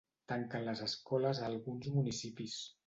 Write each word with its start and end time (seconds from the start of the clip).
Tanquen 0.31 0.65
les 0.69 0.81
escoles 0.87 1.43
a 1.43 1.47
alguns 1.53 1.95
municipis 2.01 2.63